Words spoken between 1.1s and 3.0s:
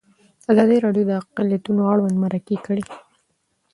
اقلیتونه اړوند مرکې کړي.